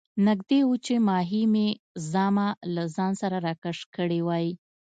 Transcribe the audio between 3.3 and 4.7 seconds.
راکش کړې وای.